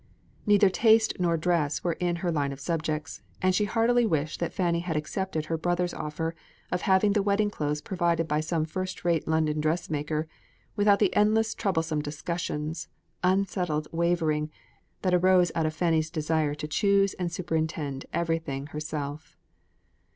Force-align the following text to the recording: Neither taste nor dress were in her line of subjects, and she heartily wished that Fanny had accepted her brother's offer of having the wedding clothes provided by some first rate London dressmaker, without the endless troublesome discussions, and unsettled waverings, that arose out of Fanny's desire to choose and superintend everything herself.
Neither 0.47 0.71
taste 0.71 1.19
nor 1.19 1.37
dress 1.37 1.83
were 1.83 1.93
in 1.99 2.15
her 2.25 2.31
line 2.31 2.51
of 2.51 2.59
subjects, 2.59 3.21
and 3.39 3.53
she 3.53 3.65
heartily 3.65 4.03
wished 4.03 4.39
that 4.39 4.51
Fanny 4.51 4.79
had 4.79 4.97
accepted 4.97 5.45
her 5.45 5.59
brother's 5.59 5.93
offer 5.93 6.33
of 6.71 6.81
having 6.81 7.13
the 7.13 7.21
wedding 7.21 7.51
clothes 7.51 7.81
provided 7.81 8.27
by 8.27 8.39
some 8.39 8.65
first 8.65 9.05
rate 9.05 9.27
London 9.27 9.61
dressmaker, 9.61 10.27
without 10.75 10.97
the 10.97 11.15
endless 11.15 11.53
troublesome 11.53 12.01
discussions, 12.01 12.87
and 13.23 13.41
unsettled 13.41 13.87
waverings, 13.91 14.49
that 15.03 15.13
arose 15.13 15.51
out 15.53 15.67
of 15.67 15.73
Fanny's 15.75 16.09
desire 16.09 16.55
to 16.55 16.67
choose 16.67 17.13
and 17.19 17.31
superintend 17.31 18.07
everything 18.11 18.65
herself. 18.73 19.37